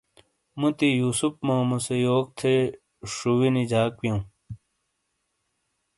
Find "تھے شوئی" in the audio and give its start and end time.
2.37-3.49